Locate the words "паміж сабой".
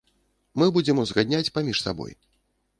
1.61-2.11